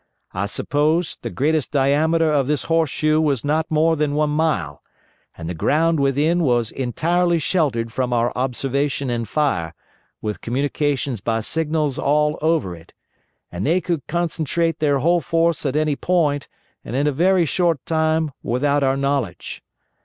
I 0.33 0.47
suppose 0.47 1.19
the 1.21 1.29
greatest 1.29 1.71
diameter 1.71 2.31
of 2.33 2.47
this 2.47 2.63
horseshoe 2.63 3.21
was 3.21 3.45
not 3.45 3.69
more 3.69 3.95
than 3.95 4.15
one 4.15 4.31
mile, 4.31 4.81
and 5.37 5.47
the 5.47 5.53
ground 5.53 5.99
within 5.99 6.41
was 6.41 6.71
entirely 6.71 7.37
sheltered 7.37 7.93
from 7.93 8.11
our 8.11 8.31
observation 8.35 9.11
and 9.11 9.29
fire, 9.29 9.75
with 10.19 10.41
communications 10.41 11.21
by 11.21 11.41
signals 11.41 11.99
all 11.99 12.39
over 12.41 12.75
it, 12.75 12.93
and 13.51 13.63
they 13.63 13.79
could 13.79 14.07
concentrate 14.07 14.79
their 14.79 14.97
whole 14.97 15.21
force 15.21 15.67
at 15.67 15.75
any 15.75 15.95
point 15.95 16.47
and 16.83 16.95
in 16.95 17.05
a 17.05 17.11
very 17.11 17.45
short 17.45 17.85
time 17.85 18.31
without 18.41 18.81
our 18.81 18.97
knowledge. 18.97 19.61